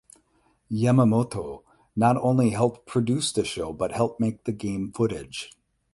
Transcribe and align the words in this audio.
Yamamoto 0.71 1.61
not 1.95 2.17
only 2.17 2.49
helped 2.49 2.87
produce 2.87 3.31
the 3.31 3.43
show 3.45 3.71
but 3.71 3.91
helped 3.91 4.19
make 4.19 4.45
the 4.45 4.51
game 4.51 4.91
footage. 4.91 5.53